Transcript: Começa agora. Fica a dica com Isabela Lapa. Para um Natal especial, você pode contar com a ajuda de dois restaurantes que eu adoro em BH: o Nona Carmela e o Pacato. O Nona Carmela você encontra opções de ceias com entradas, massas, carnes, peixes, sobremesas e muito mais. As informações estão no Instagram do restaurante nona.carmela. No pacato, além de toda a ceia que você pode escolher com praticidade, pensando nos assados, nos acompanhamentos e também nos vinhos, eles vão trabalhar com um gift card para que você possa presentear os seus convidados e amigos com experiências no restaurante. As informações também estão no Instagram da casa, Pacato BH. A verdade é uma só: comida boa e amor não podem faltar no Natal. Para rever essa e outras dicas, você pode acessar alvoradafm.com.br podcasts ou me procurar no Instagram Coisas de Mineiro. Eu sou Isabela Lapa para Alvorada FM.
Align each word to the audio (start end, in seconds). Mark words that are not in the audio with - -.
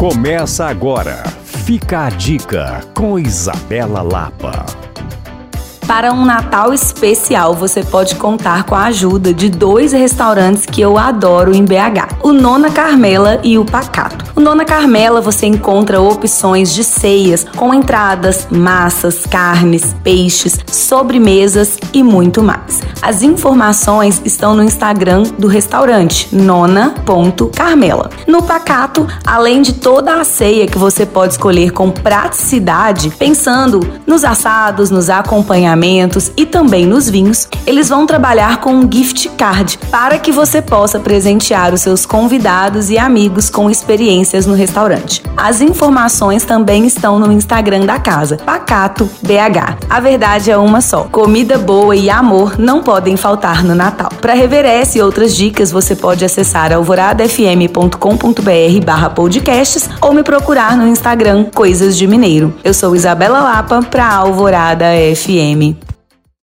Começa 0.00 0.64
agora. 0.64 1.22
Fica 1.66 2.06
a 2.06 2.08
dica 2.08 2.80
com 2.94 3.18
Isabela 3.18 4.00
Lapa. 4.00 4.64
Para 5.86 6.10
um 6.10 6.24
Natal 6.24 6.72
especial, 6.72 7.52
você 7.52 7.82
pode 7.84 8.14
contar 8.14 8.64
com 8.64 8.74
a 8.74 8.84
ajuda 8.84 9.34
de 9.34 9.50
dois 9.50 9.92
restaurantes 9.92 10.64
que 10.64 10.80
eu 10.80 10.96
adoro 10.96 11.54
em 11.54 11.66
BH: 11.66 12.16
o 12.22 12.32
Nona 12.32 12.70
Carmela 12.70 13.40
e 13.44 13.58
o 13.58 13.64
Pacato. 13.66 14.24
O 14.34 14.40
Nona 14.40 14.64
Carmela 14.64 15.20
você 15.20 15.44
encontra 15.44 16.00
opções 16.00 16.72
de 16.72 16.82
ceias 16.82 17.44
com 17.54 17.74
entradas, 17.74 18.48
massas, 18.50 19.26
carnes, 19.26 19.94
peixes, 20.02 20.58
sobremesas 20.72 21.76
e 21.92 22.02
muito 22.02 22.42
mais. 22.42 22.80
As 23.02 23.22
informações 23.22 24.20
estão 24.26 24.54
no 24.54 24.62
Instagram 24.62 25.22
do 25.38 25.48
restaurante 25.48 26.28
nona.carmela. 26.36 28.10
No 28.28 28.42
pacato, 28.42 29.06
além 29.24 29.62
de 29.62 29.72
toda 29.74 30.20
a 30.20 30.24
ceia 30.24 30.66
que 30.66 30.76
você 30.76 31.06
pode 31.06 31.32
escolher 31.32 31.72
com 31.72 31.90
praticidade, 31.90 33.10
pensando 33.18 33.80
nos 34.06 34.22
assados, 34.22 34.90
nos 34.90 35.08
acompanhamentos 35.08 36.30
e 36.36 36.44
também 36.44 36.84
nos 36.84 37.08
vinhos, 37.08 37.48
eles 37.66 37.88
vão 37.88 38.06
trabalhar 38.06 38.58
com 38.60 38.72
um 38.72 38.90
gift 38.90 39.28
card 39.30 39.78
para 39.90 40.18
que 40.18 40.30
você 40.30 40.60
possa 40.60 41.00
presentear 41.00 41.72
os 41.72 41.80
seus 41.80 42.04
convidados 42.04 42.90
e 42.90 42.98
amigos 42.98 43.48
com 43.48 43.70
experiências 43.70 44.44
no 44.44 44.54
restaurante. 44.54 45.22
As 45.36 45.62
informações 45.62 46.44
também 46.44 46.86
estão 46.86 47.18
no 47.18 47.32
Instagram 47.32 47.86
da 47.86 47.98
casa, 47.98 48.36
Pacato 48.36 49.08
BH. 49.22 49.78
A 49.88 50.00
verdade 50.00 50.50
é 50.50 50.58
uma 50.58 50.82
só: 50.82 51.04
comida 51.04 51.56
boa 51.56 51.96
e 51.96 52.10
amor 52.10 52.58
não 52.58 52.82
podem 52.90 53.16
faltar 53.16 53.62
no 53.62 53.72
Natal. 53.72 54.08
Para 54.20 54.34
rever 54.34 54.64
essa 54.64 54.98
e 54.98 55.00
outras 55.00 55.36
dicas, 55.36 55.70
você 55.70 55.94
pode 55.94 56.24
acessar 56.24 56.72
alvoradafm.com.br 56.72 59.10
podcasts 59.14 59.88
ou 60.02 60.12
me 60.12 60.24
procurar 60.24 60.76
no 60.76 60.88
Instagram 60.88 61.44
Coisas 61.54 61.96
de 61.96 62.08
Mineiro. 62.08 62.52
Eu 62.64 62.74
sou 62.74 62.96
Isabela 62.96 63.38
Lapa 63.40 63.80
para 63.88 64.12
Alvorada 64.12 64.86
FM. 65.14 65.88